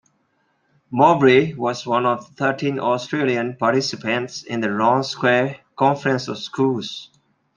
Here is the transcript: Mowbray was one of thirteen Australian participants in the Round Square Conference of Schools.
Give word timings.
Mowbray 0.89 1.53
was 1.53 1.85
one 1.85 2.07
of 2.07 2.29
thirteen 2.29 2.79
Australian 2.79 3.55
participants 3.55 4.41
in 4.41 4.59
the 4.59 4.71
Round 4.71 5.05
Square 5.05 5.57
Conference 5.75 6.27
of 6.27 6.39
Schools. 6.39 7.11